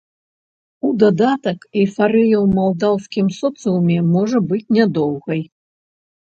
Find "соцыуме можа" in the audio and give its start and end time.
3.41-4.37